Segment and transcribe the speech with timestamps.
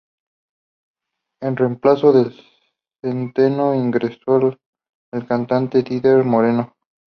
[1.43, 2.33] En reemplazo de
[3.03, 4.57] Centeno, ingresó
[5.13, 6.73] el cantante Didier Moreno.